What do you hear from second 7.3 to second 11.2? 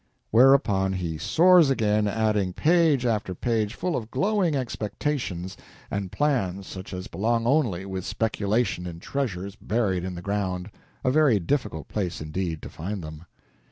only with speculation in treasures buried in the ground a